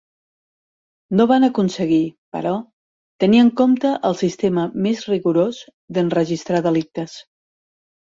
[1.19, 1.99] No van aconseguir,
[2.37, 2.55] però,
[3.25, 5.63] tenir en compte el sistema més rigorós
[6.01, 7.21] d'enregistrar delictes.